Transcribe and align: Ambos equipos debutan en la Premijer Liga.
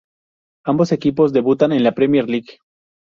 Ambos 0.65 0.91
equipos 0.93 1.31
debutan 1.31 1.71
en 1.73 1.83
la 1.83 1.91
Premijer 1.91 2.27
Liga. 2.27 2.53